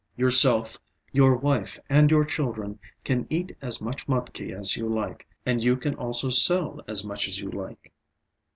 [0.17, 0.79] Yourself,
[1.11, 5.77] your wife, and your children can eat as much mudki as you like, and you
[5.77, 7.93] can also sell as much as you like."